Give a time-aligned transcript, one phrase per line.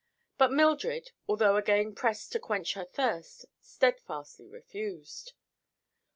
[0.39, 5.33] But Mildred, although again pressed to quench her thirst, steadfastly refused.